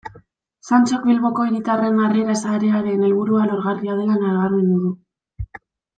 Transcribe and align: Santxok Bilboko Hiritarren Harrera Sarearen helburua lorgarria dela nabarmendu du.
Santxok 0.67 1.03
Bilboko 1.09 1.45
Hiritarren 1.49 2.01
Harrera 2.05 2.37
Sarearen 2.47 3.07
helburua 3.09 3.45
lorgarria 3.53 3.99
dela 4.03 4.19
nabarmendu 4.25 4.83
du. 4.87 4.95